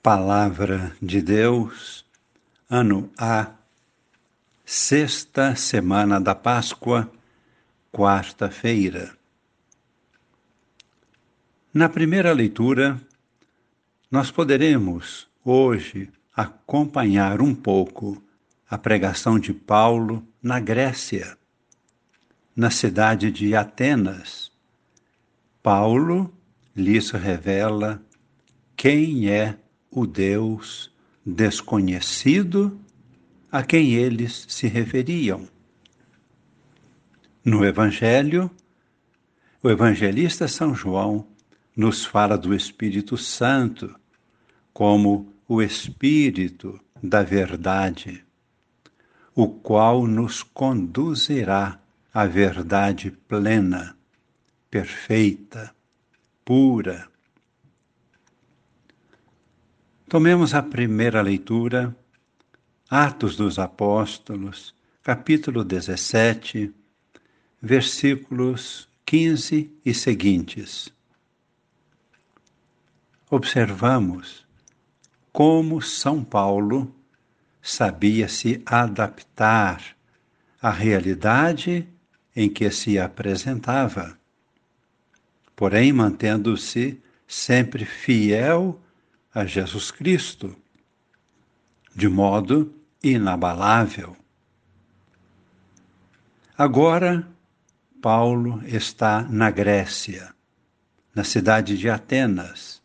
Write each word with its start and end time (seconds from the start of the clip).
Palavra 0.00 0.96
de 1.02 1.20
Deus, 1.20 2.06
ano 2.70 3.10
A, 3.18 3.50
sexta 4.64 5.56
semana 5.56 6.20
da 6.20 6.36
Páscoa, 6.36 7.10
quarta-feira. 7.90 9.12
Na 11.74 11.88
primeira 11.88 12.32
leitura, 12.32 13.00
nós 14.08 14.30
poderemos 14.30 15.26
hoje 15.44 16.08
acompanhar 16.32 17.42
um 17.42 17.52
pouco 17.52 18.22
a 18.70 18.78
pregação 18.78 19.36
de 19.36 19.52
Paulo 19.52 20.24
na 20.40 20.60
Grécia, 20.60 21.36
na 22.54 22.70
cidade 22.70 23.32
de 23.32 23.52
Atenas. 23.56 24.52
Paulo 25.60 26.32
lhes 26.74 27.10
revela 27.10 28.00
quem 28.76 29.28
é 29.28 29.58
o 29.90 30.06
Deus 30.06 30.92
desconhecido 31.24 32.78
a 33.50 33.62
quem 33.62 33.94
eles 33.94 34.46
se 34.48 34.66
referiam. 34.66 35.48
No 37.44 37.64
Evangelho, 37.64 38.50
o 39.62 39.70
evangelista 39.70 40.46
São 40.46 40.74
João 40.74 41.26
nos 41.74 42.04
fala 42.04 42.36
do 42.36 42.54
Espírito 42.54 43.16
Santo 43.16 43.98
como 44.72 45.32
o 45.48 45.62
Espírito 45.62 46.78
da 47.02 47.22
Verdade, 47.22 48.24
o 49.34 49.48
qual 49.48 50.06
nos 50.06 50.42
conduzirá 50.42 51.80
à 52.12 52.26
verdade 52.26 53.10
plena, 53.10 53.96
perfeita, 54.70 55.74
pura 56.44 57.08
Tomemos 60.08 60.54
a 60.54 60.62
primeira 60.62 61.20
leitura, 61.20 61.94
Atos 62.88 63.36
dos 63.36 63.58
Apóstolos, 63.58 64.74
capítulo 65.02 65.62
17, 65.62 66.72
versículos 67.60 68.88
15 69.04 69.70
e 69.84 69.92
seguintes. 69.92 70.90
Observamos 73.28 74.46
como 75.30 75.82
São 75.82 76.24
Paulo 76.24 76.90
sabia 77.60 78.28
se 78.28 78.62
adaptar 78.64 79.94
à 80.62 80.70
realidade 80.70 81.86
em 82.34 82.48
que 82.48 82.70
se 82.70 82.98
apresentava, 82.98 84.18
porém 85.54 85.92
mantendo-se 85.92 86.98
sempre 87.26 87.84
fiel 87.84 88.80
a 89.38 89.46
Jesus 89.46 89.92
Cristo, 89.92 90.56
de 91.94 92.08
modo 92.08 92.74
inabalável. 93.00 94.16
Agora, 96.56 97.24
Paulo 98.02 98.60
está 98.66 99.22
na 99.22 99.48
Grécia, 99.48 100.34
na 101.14 101.22
cidade 101.22 101.78
de 101.78 101.88
Atenas. 101.88 102.82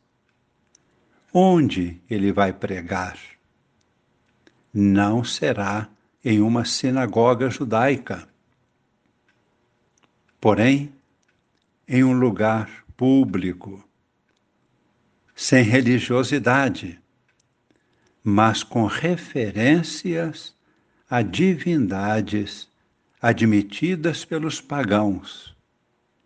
Onde 1.33 1.99
ele 2.07 2.31
vai 2.31 2.53
pregar? 2.53 3.17
Não 4.71 5.23
será 5.23 5.89
em 6.23 6.39
uma 6.39 6.65
sinagoga 6.65 7.49
judaica, 7.49 8.27
porém, 10.39 10.93
em 11.87 12.03
um 12.03 12.13
lugar 12.13 12.85
público 12.95 13.83
sem 15.35 15.63
religiosidade, 15.63 16.99
mas 18.23 18.63
com 18.63 18.85
referências 18.85 20.55
a 21.09 21.21
divindades 21.21 22.69
admitidas 23.21 24.25
pelos 24.25 24.61
pagãos. 24.61 25.55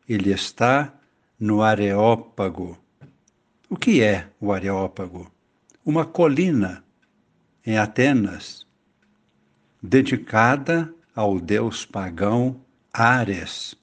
Ele 0.08 0.32
está 0.32 0.94
no 1.40 1.62
Areópago. 1.62 2.78
O 3.70 3.76
que 3.76 4.02
é 4.02 4.30
o 4.40 4.52
Areópago? 4.52 5.32
Uma 5.86 6.06
colina 6.06 6.84
em 7.66 7.78
Atenas, 7.78 8.66
dedicada 9.82 10.94
ao 11.14 11.40
deus 11.40 11.86
pagão 11.86 12.62
Ares. 12.94 13.76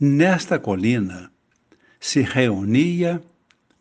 Nesta 0.00 0.58
colina 0.58 1.30
se 2.00 2.20
reunia 2.22 3.22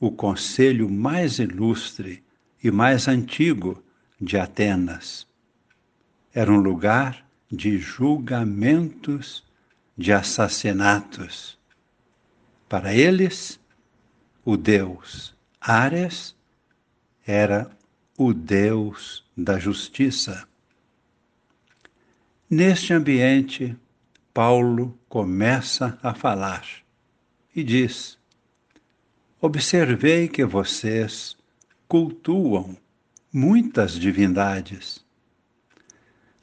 o 0.05 0.11
conselho 0.11 0.87
mais 0.87 1.39
ilustre 1.39 2.23
e 2.63 2.69
mais 2.69 3.07
antigo 3.07 3.83
de 4.21 4.37
Atenas. 4.37 5.27
Era 6.33 6.51
um 6.51 6.57
lugar 6.57 7.25
de 7.51 7.79
julgamentos, 7.79 9.43
de 9.97 10.13
assassinatos. 10.13 11.57
Para 12.69 12.93
eles, 12.93 13.59
o 14.43 14.55
deus 14.57 15.35
Ares 15.59 16.35
era 17.25 17.71
o 18.15 18.31
deus 18.31 19.25
da 19.35 19.57
justiça. 19.57 20.47
Neste 22.47 22.93
ambiente, 22.93 23.75
Paulo 24.31 24.95
começa 25.09 25.97
a 26.03 26.13
falar 26.13 26.63
e 27.55 27.63
diz: 27.63 28.19
observei 29.45 30.27
que 30.27 30.43
vocês 30.43 31.37
cultuam 31.87 32.75
muitas 33.31 33.93
divindades. 33.93 35.05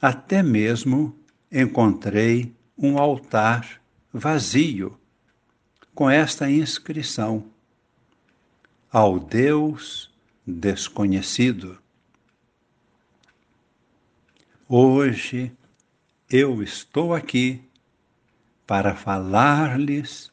Até 0.01 0.41
mesmo 0.41 1.13
encontrei 1.51 2.55
um 2.77 2.97
altar 2.97 3.81
vazio 4.11 4.97
com 5.93 6.09
esta 6.09 6.49
inscrição: 6.49 7.45
Ao 8.89 9.19
Deus 9.19 10.09
desconhecido. 10.47 11.77
Hoje 14.67 15.51
eu 16.29 16.63
estou 16.63 17.13
aqui 17.13 17.61
para 18.65 18.95
falar-lhes 18.95 20.31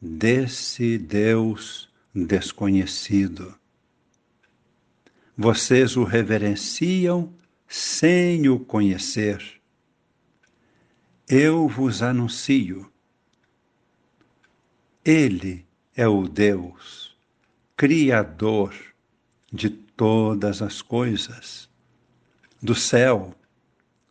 desse 0.00 0.98
Deus 0.98 1.87
desconhecido. 2.14 3.54
Vocês 5.36 5.96
o 5.96 6.04
reverenciam 6.04 7.32
sem 7.66 8.48
o 8.48 8.58
conhecer. 8.58 9.60
Eu 11.28 11.68
vos 11.68 12.02
anuncio. 12.02 12.90
Ele 15.04 15.64
é 15.94 16.08
o 16.08 16.26
Deus, 16.26 17.16
Criador 17.76 18.74
de 19.52 19.70
todas 19.70 20.60
as 20.62 20.82
coisas, 20.82 21.68
do 22.60 22.74
céu, 22.74 23.34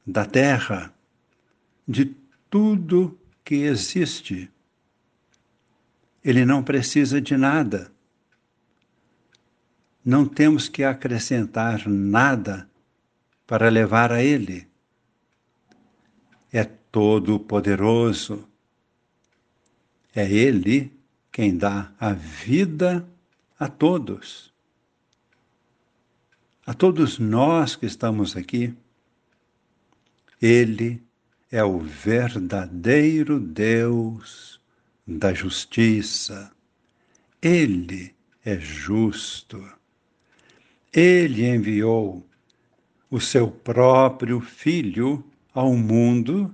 da 0.06 0.26
terra, 0.26 0.94
de 1.88 2.16
tudo 2.50 3.20
que 3.44 3.56
existe 3.56 4.50
ele 6.28 6.44
não 6.44 6.62
precisa 6.62 7.22
de 7.22 7.38
nada. 7.38 7.90
Não 10.04 10.28
temos 10.28 10.68
que 10.68 10.84
acrescentar 10.84 11.88
nada 11.88 12.70
para 13.48 13.70
levar 13.70 14.12
a 14.12 14.22
Ele. 14.22 14.68
É 16.52 16.66
todo-poderoso. 16.66 18.46
É 20.14 20.30
Ele 20.30 20.92
quem 21.32 21.58
dá 21.58 21.94
a 21.98 22.12
vida 22.12 23.08
a 23.58 23.70
todos. 23.70 24.54
A 26.66 26.74
todos 26.74 27.20
nós 27.20 27.78
que 27.78 27.86
estamos 27.86 28.36
aqui. 28.36 28.76
Ele 30.42 31.02
é 31.50 31.64
o 31.64 31.80
verdadeiro 31.80 33.40
Deus 33.40 34.57
da 35.08 35.34
justiça. 35.34 36.52
Ele 37.42 38.14
é 38.44 38.60
justo. 38.60 39.66
Ele 40.92 41.48
enviou 41.48 42.28
o 43.10 43.22
seu 43.22 43.50
próprio 43.50 44.42
Filho 44.42 45.24
ao 45.54 45.74
mundo 45.74 46.54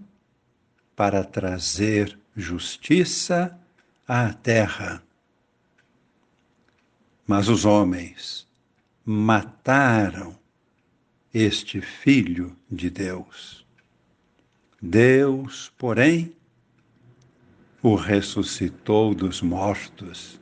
para 0.95 1.23
trazer 1.23 2.17
justiça 2.35 3.57
à 4.07 4.31
terra. 4.33 5.01
Mas 7.25 7.47
os 7.47 7.65
homens 7.65 8.47
mataram 9.03 10.37
este 11.33 11.81
Filho 11.81 12.55
de 12.69 12.89
Deus. 12.89 13.65
Deus, 14.81 15.71
porém, 15.77 16.35
o 17.83 17.95
ressuscitou 17.95 19.13
dos 19.13 19.41
mortos. 19.41 20.39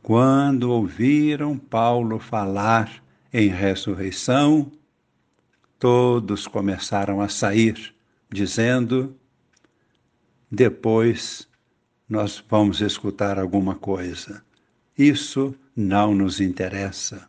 quando 0.00 0.70
ouviram 0.70 1.58
Paulo 1.58 2.18
falar 2.20 3.04
em 3.32 3.48
ressurreição, 3.48 4.70
todos 5.78 6.46
começaram 6.46 7.20
a 7.20 7.28
sair, 7.28 7.94
dizendo: 8.30 9.14
depois 10.50 11.48
nós 12.08 12.42
vamos 12.48 12.80
escutar 12.80 13.38
alguma 13.38 13.74
coisa. 13.74 14.42
Isso 14.96 15.54
não 15.76 16.14
nos 16.14 16.40
interessa. 16.40 17.28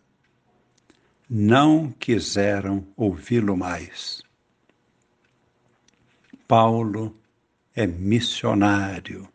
Não 1.30 1.92
quiseram 2.00 2.86
ouvi-lo 2.96 3.58
mais. 3.58 4.22
Paulo 6.48 7.19
é 7.81 7.88
missionário. 7.88 9.28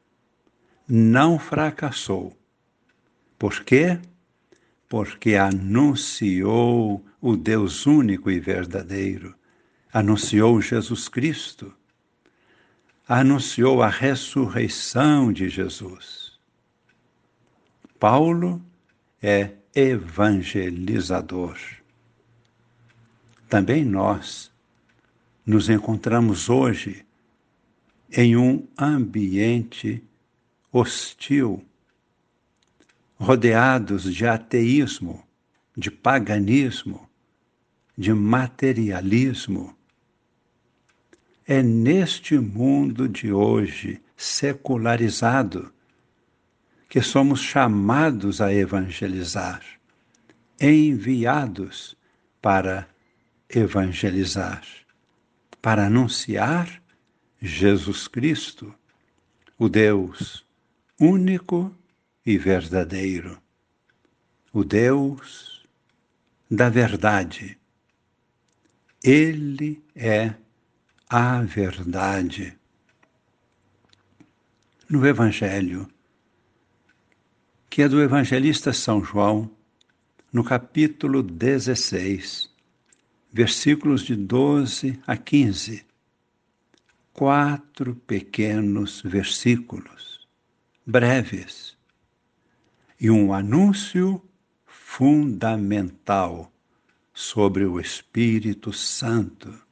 Não 0.89 1.39
fracassou. 1.39 2.37
Por 3.39 3.65
quê? 3.65 3.99
Porque 4.89 5.35
anunciou 5.37 7.05
o 7.21 7.37
Deus 7.37 7.87
único 7.87 8.31
e 8.31 8.39
verdadeiro, 8.39 9.35
anunciou 9.93 10.61
Jesus 10.61 11.09
Cristo 11.09 11.75
anunciou 13.07 13.83
a 13.83 13.89
ressurreição 13.89 15.33
de 15.33 15.49
Jesus. 15.49 16.33
Paulo 18.01 18.65
é 19.23 19.53
evangelizador. 19.75 21.59
Também 23.49 23.85
nós 23.85 24.51
nos 25.45 25.69
encontramos 25.69 26.49
hoje 26.49 27.05
em 28.17 28.37
um 28.37 28.65
ambiente 28.79 30.03
hostil, 30.73 31.65
rodeados 33.17 34.05
de 34.05 34.25
ateísmo, 34.25 35.27
de 35.77 35.91
paganismo, 35.91 37.09
de 37.99 38.15
materialismo, 38.15 39.77
é 41.45 41.61
neste 41.61 42.39
mundo 42.39 43.09
de 43.09 43.33
hoje, 43.33 44.01
secularizado, 44.17 45.73
que 46.89 47.03
somos 47.03 47.41
chamados 47.41 48.41
a 48.41 48.55
evangelizar, 48.55 49.63
enviados 50.61 51.97
para 52.41 52.89
evangelizar, 53.49 54.63
para 55.61 55.87
anunciar 55.87 56.84
Jesus 57.47 58.09
Cristo, 58.09 58.75
o 59.59 59.69
Deus 59.69 60.47
único 60.99 61.77
e 62.25 62.39
verdadeiro, 62.39 63.39
o 64.51 64.65
Deus 64.65 65.69
da 66.51 66.71
verdade. 66.71 67.59
Ele 69.03 69.85
é 69.95 70.35
a 71.07 71.43
verdade. 71.43 72.59
No 74.89 75.07
Evangelho, 75.07 75.87
que 77.69 77.83
é 77.83 77.89
do 77.91 78.01
evangelista 78.01 78.73
São 78.73 79.05
João, 79.05 79.51
no 80.33 80.43
capítulo 80.43 81.23
16, 81.23 82.51
versículos 83.31 84.03
de 84.03 84.17
12 84.17 84.99
a 85.07 85.15
15. 85.15 85.85
Quatro 87.15 87.95
pequenos 87.95 89.01
versículos, 89.01 90.29
breves, 90.85 91.75
e 93.01 93.11
um 93.11 93.33
anúncio 93.33 94.23
fundamental 94.67 96.53
sobre 97.15 97.65
o 97.65 97.81
Espírito 97.81 98.71
Santo 98.71 99.65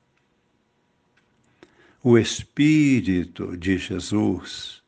o 2.03 2.19
Espírito 2.19 3.57
de 3.57 3.79
Jesus 3.79 4.83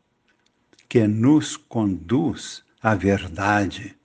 que 0.89 1.07
nos 1.07 1.57
conduz 1.57 2.65
à 2.83 2.95
verdade. 2.95 3.97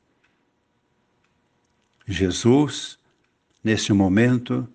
Jesus, 2.06 3.00
nesse 3.63 3.92
momento, 3.94 4.68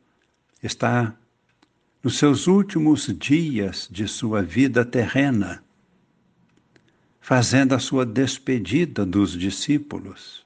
está 0.63 1.17
nos 2.05 2.19
seus 2.19 2.47
últimos 2.47 3.07
dias 3.19 3.89
de 3.91 4.07
sua 4.07 4.43
vida 4.43 4.85
terrena, 4.85 5.65
fazendo 7.21 7.75
a 7.75 7.81
sua 7.81 8.07
despedida 8.07 9.05
dos 9.05 9.33
discípulos. 9.33 10.45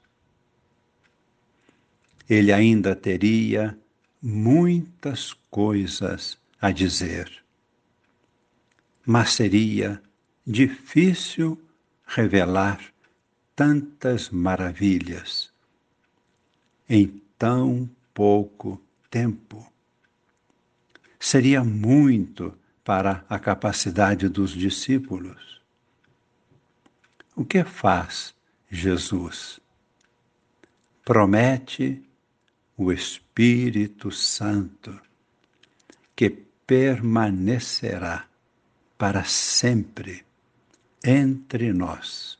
Ele 2.27 2.51
ainda 2.51 2.95
teria 2.95 3.77
muitas 4.21 5.33
coisas 5.51 6.37
a 6.59 6.71
dizer 6.71 7.39
mas 9.11 9.33
seria 9.33 9.99
difícil 10.45 11.59
revelar 12.05 12.79
tantas 13.55 14.29
maravilhas 14.29 15.51
em 16.87 17.19
tão 17.35 17.89
pouco 18.13 18.79
tempo. 19.09 19.65
Seria 21.19 21.63
muito 21.63 22.57
para 22.83 23.25
a 23.29 23.37
capacidade 23.37 24.29
dos 24.29 24.51
discípulos. 24.51 25.61
O 27.35 27.43
que 27.43 27.63
faz 27.63 28.33
Jesus? 28.71 29.59
Promete 31.03 32.01
o 32.77 32.91
Espírito 32.91 34.11
Santo 34.11 34.99
que 36.15 36.29
permanecerá 36.29 38.25
para 38.97 39.23
sempre 39.23 40.25
entre 41.03 41.71
nós, 41.71 42.37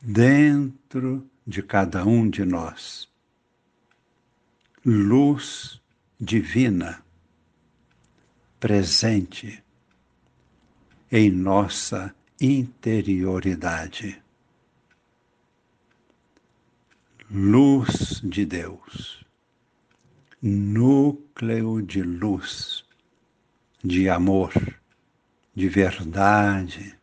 dentro 0.00 1.28
de 1.46 1.62
cada 1.62 2.04
um 2.04 2.28
de 2.30 2.44
nós. 2.44 3.08
Luz 4.84 5.80
divina 6.18 7.04
presente 8.58 9.62
em 11.12 11.30
nossa 11.30 12.14
interioridade. 12.40 14.22
Luz 17.30 18.20
de 18.24 18.46
Deus, 18.46 19.24
núcleo 20.40 21.82
de 21.82 22.02
luz 22.02 22.84
de 23.84 24.08
amor, 24.08 24.52
de 25.54 25.68
verdade. 25.68 26.96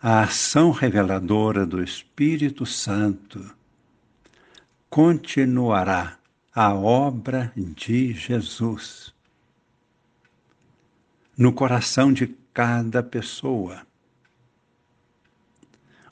A 0.00 0.22
ação 0.22 0.70
reveladora 0.70 1.66
do 1.66 1.82
Espírito 1.82 2.64
Santo 2.64 3.59
continuará 4.90 6.18
a 6.54 6.74
obra 6.74 7.52
de 7.56 8.12
Jesus 8.12 9.14
no 11.38 11.52
coração 11.52 12.12
de 12.12 12.26
cada 12.52 13.02
pessoa. 13.02 13.86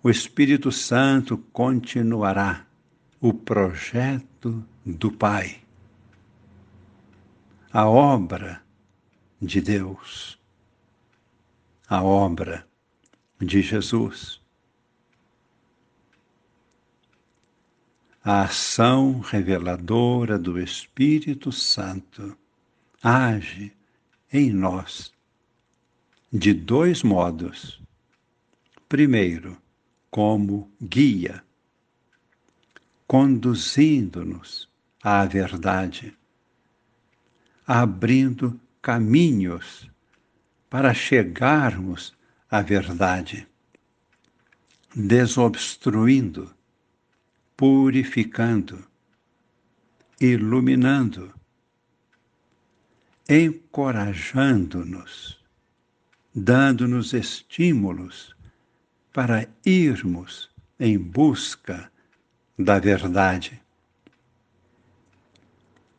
O 0.02 0.08
Espírito 0.08 0.73
Santo 0.73 1.37
continuará 1.52 2.64
o 3.20 3.35
projeto 3.35 4.64
do 4.87 5.12
Pai 5.12 5.61
a 7.73 7.87
obra 7.87 8.62
de 9.40 9.61
Deus, 9.61 10.38
a 11.88 12.02
obra 12.02 12.66
de 13.40 13.61
Jesus. 13.61 14.40
A 18.30 18.42
ação 18.42 19.20
reveladora 19.20 20.38
do 20.38 20.61
Espírito 20.61 21.50
Santo 21.50 22.37
age 23.02 23.73
em 24.30 24.50
nós 24.50 25.11
de 26.30 26.52
dois 26.52 27.02
modos. 27.02 27.80
Primeiro, 28.87 29.56
como 30.11 30.70
guia, 30.78 31.42
conduzindo-nos 33.06 34.68
à 35.02 35.25
verdade 35.25 36.14
abrindo 37.66 38.61
caminhos 38.82 39.90
para 40.68 40.92
chegarmos 40.92 42.14
à 42.50 42.61
verdade, 42.61 43.49
desobstruindo, 44.94 46.58
purificando, 47.59 48.88
iluminando, 50.21 51.35
encorajando-nos, 53.29 55.43
dando-nos 56.33 57.12
estímulos 57.12 58.37
para 59.12 59.49
irmos 59.67 60.49
em 60.79 60.97
busca 60.97 61.91
da 62.57 62.79
verdade. 62.79 63.61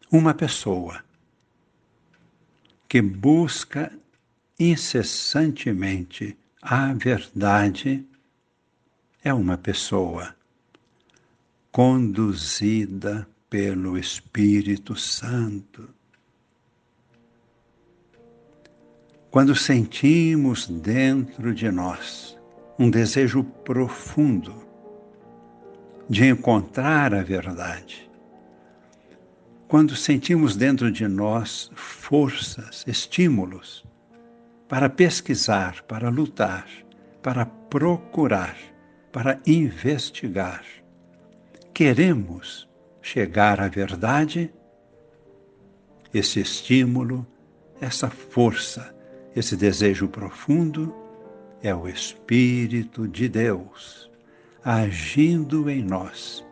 Uma 0.10 0.34
pessoa 0.34 1.04
que 2.88 3.02
busca 3.02 3.92
incessantemente 4.58 6.38
a 6.62 6.94
verdade 6.94 8.08
é 9.22 9.34
uma 9.34 9.58
pessoa 9.58 10.39
conduzida 11.72 13.28
pelo 13.50 13.98
Espírito 13.98 14.96
Santo. 14.96 15.90
Quando 19.32 19.56
sentimos 19.56 20.68
dentro 20.68 21.54
de 21.54 21.72
nós 21.72 22.38
um 22.78 22.90
desejo 22.90 23.44
profundo 23.44 24.56
de 26.10 26.26
encontrar 26.26 27.14
a 27.14 27.22
verdade, 27.22 28.10
quando 29.68 29.96
sentimos 29.96 30.56
dentro 30.56 30.92
de 30.92 31.08
nós 31.08 31.70
forças, 31.76 32.84
estímulos 32.88 33.86
para 34.68 34.90
pesquisar, 34.90 35.84
para 35.84 36.10
lutar, 36.10 36.68
para 37.22 37.46
procurar, 37.46 38.58
para 39.12 39.40
investigar, 39.46 40.64
queremos 41.80 42.68
chegar 43.02 43.62
à 43.62 43.70
verdade, 43.70 44.54
esse 46.14 46.42
estímulo, 46.42 47.26
essa 47.80 48.10
força, 48.10 48.94
esse 49.34 49.56
desejo 49.56 50.10
profundo 50.10 50.94
é 51.64 51.74
o 51.74 51.88
Espírito 51.88 53.08
de 53.08 53.30
Deus 53.30 54.12
agindo 54.62 55.70
em 55.70 55.82
nós. 55.82 56.46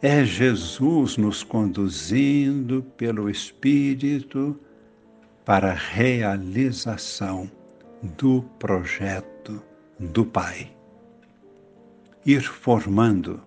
É 0.00 0.24
Jesus 0.24 1.18
nos 1.18 1.44
conduzindo 1.44 2.82
pelo 2.96 3.28
Espírito 3.28 4.58
para 5.44 5.72
a 5.72 5.74
realização 5.74 7.50
do 8.16 8.40
projeto 8.58 9.62
do 10.00 10.24
Pai. 10.24 10.77
Ir 12.28 12.42
formando 12.42 13.40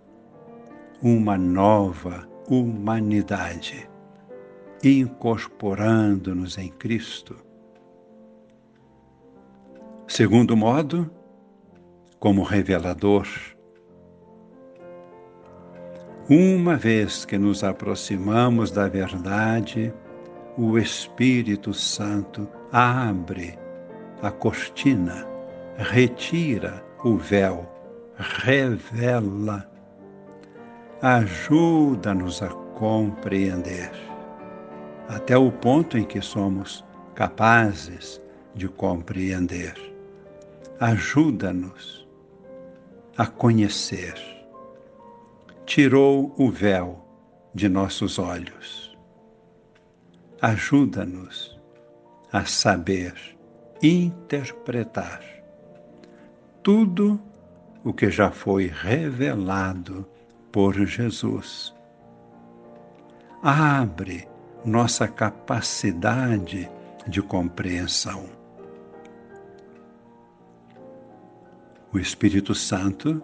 uma 1.03 1.38
nova 1.38 2.27
humanidade, 2.50 3.88
incorporando-nos 4.83 6.57
em 6.57 6.69
Cristo. 6.69 7.35
Segundo 10.07 10.57
modo, 10.57 11.07
como 12.19 12.41
revelador. 12.41 13.27
Uma 16.27 16.75
vez 16.75 17.23
que 17.23 17.38
nos 17.38 17.63
aproximamos 17.63 18.71
da 18.71 18.88
verdade, 18.88 19.93
o 20.57 20.75
Espírito 20.79 21.71
Santo 21.71 22.50
abre 22.71 23.59
a 24.23 24.31
cortina, 24.31 25.27
retira 25.77 26.83
o 27.03 27.15
véu, 27.15 27.79
revela 28.22 29.70
ajuda-nos 31.01 32.42
a 32.44 32.50
compreender, 32.50 33.92
até 35.08 35.36
o 35.36 35.51
ponto 35.51 35.98
em 35.98 36.06
que 36.06 36.22
somos 36.22 36.86
capazes 37.16 38.22
de 38.56 38.68
compreender. 38.70 39.74
Ajuda-nos 40.80 42.08
a 43.18 43.25
conhecer. 43.25 44.16
Tirou 45.66 46.34
o 46.38 46.50
véu 46.50 47.04
de 47.54 47.68
nossos 47.68 48.20
olhos. 48.20 48.96
Ajuda-nos 50.42 51.60
a 52.32 52.46
saber 52.46 53.13
interpretar 53.82 55.22
tudo 56.63 57.20
o 57.83 57.91
que 57.91 58.09
já 58.09 58.29
foi 58.29 58.67
revelado 58.67 60.07
por 60.51 60.73
Jesus. 60.85 61.73
Abre 63.41 64.27
nossa 64.63 65.07
capacidade 65.07 66.69
de 67.07 67.21
compreensão. 67.21 68.29
O 71.91 71.97
Espírito 71.97 72.53
Santo 72.53 73.21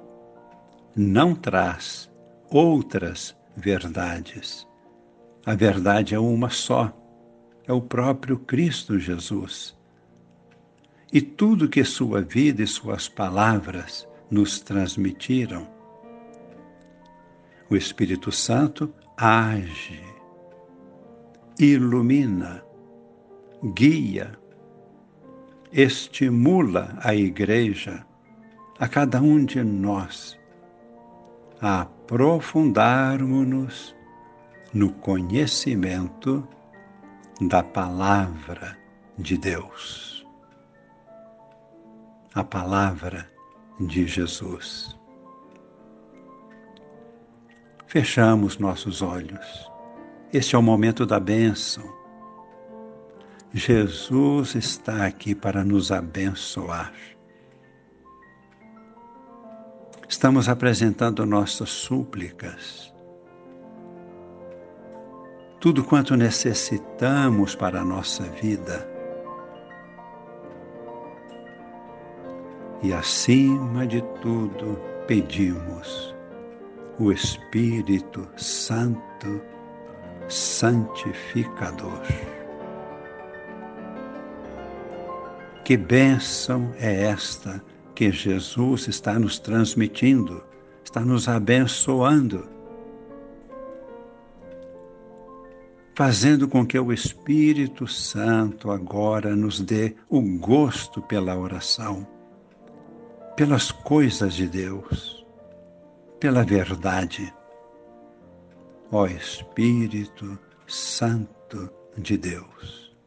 não 0.96 1.36
traz 1.36 2.10
outras 2.50 3.36
verdades. 3.56 4.68
A 5.46 5.54
verdade 5.54 6.16
é 6.16 6.20
uma 6.20 6.50
só, 6.50 6.92
é 7.66 7.72
o 7.72 7.80
próprio 7.80 8.38
Cristo 8.40 9.00
Jesus. 9.00 9.78
E 11.14 11.22
tudo 11.22 11.70
que 11.70 11.84
sua 11.84 12.22
vida 12.22 12.64
e 12.64 12.68
suas 12.68 13.08
palavras 13.08 14.07
nos 14.30 14.60
transmitiram 14.60 15.68
o 17.70 17.76
Espírito 17.76 18.32
Santo 18.32 18.94
age, 19.18 20.02
ilumina, 21.60 22.64
guia, 23.74 24.40
estimula 25.72 26.98
a 27.02 27.14
Igreja, 27.14 28.04
a 28.80 28.88
cada 28.88 29.22
um 29.22 29.44
de 29.44 29.62
nós, 29.64 30.40
a 31.60 31.82
aprofundarmos-nos 31.82 33.94
no 34.74 34.94
conhecimento 34.94 36.48
da 37.42 37.62
Palavra 37.64 38.78
de 39.18 39.38
Deus. 39.38 40.26
A 42.34 42.44
Palavra 42.44 43.37
de 43.80 44.08
Jesus 44.08 44.98
fechamos 47.88 48.60
nossos 48.60 49.02
olhos. 49.02 49.72
Este 50.32 50.56
é 50.56 50.60
o 50.60 50.62
momento 50.62 51.06
da 51.06 51.20
bênção. 51.20 51.84
Jesus 53.54 54.56
está 54.56 55.06
aqui 55.06 55.34
para 55.34 55.64
nos 55.64 55.92
abençoar. 55.92 56.94
Estamos 60.08 60.48
apresentando 60.48 61.26
nossas 61.26 61.70
súplicas. 61.70 62.94
Tudo 65.60 65.84
quanto 65.84 66.16
necessitamos 66.16 67.56
para 67.56 67.82
a 67.82 67.86
nossa 67.86 68.24
vida. 68.24 68.97
E 72.84 72.94
acima 72.94 73.88
de 73.88 74.02
tudo, 74.22 74.80
pedimos 75.08 76.16
o 77.00 77.12
Espírito 77.12 78.28
Santo 78.36 79.42
santificador. 80.28 82.02
Que 85.64 85.76
bênção 85.76 86.72
é 86.80 87.04
esta 87.06 87.64
que 87.94 88.12
Jesus 88.12 88.88
está 88.88 89.20
nos 89.20 89.40
transmitindo, 89.40 90.44
está 90.84 91.02
nos 91.02 91.28
abençoando, 91.28 92.48
fazendo 95.94 96.48
com 96.48 96.66
que 96.66 96.80
o 96.80 96.94
Espírito 96.94 97.88
Santo 97.88 98.72
agora 98.72 99.36
nos 99.36 99.60
dê 99.60 99.96
o 100.10 100.22
gosto 100.22 101.02
pela 101.02 101.36
oração, 101.36 102.08
pelas 103.38 103.72
coisas 103.72 104.34
de 104.34 104.48
Deus 104.48 105.24
pela 106.20 106.44
verdade. 106.44 107.32
Ó 108.92 109.06
Espírito 109.06 110.38
Santo 110.66 111.70
de 111.96 112.18
Deus, 112.18 112.98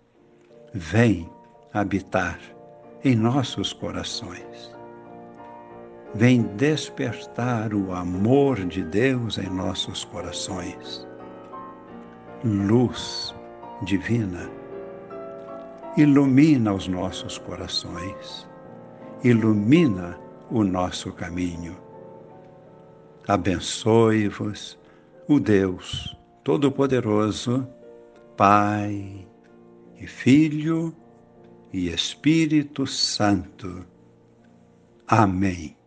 vem 0.73 1.29
habitar 1.75 2.39
em 3.03 3.17
nossos 3.17 3.73
corações. 3.73 4.71
Vem 6.15 6.43
despertar 6.57 7.75
o 7.75 7.93
amor 7.93 8.65
de 8.67 8.85
Deus 8.85 9.37
em 9.37 9.49
nossos 9.51 10.05
corações. 10.05 11.07
Luz 12.45 13.35
divina, 13.83 14.49
ilumina 15.97 16.73
os 16.73 16.87
nossos 16.87 17.37
corações, 17.39 18.49
ilumina 19.23 20.19
o 20.51 20.65
nosso 20.65 21.13
caminho 21.13 21.91
abençoe-vos 23.31 24.77
o 25.29 25.39
Deus 25.39 26.17
Todo-Poderoso, 26.43 27.67
Pai 28.37 29.27
e 29.97 30.07
Filho 30.07 30.95
e 31.73 31.89
Espírito 31.89 32.87
Santo. 32.87 33.85
Amém. 35.07 35.80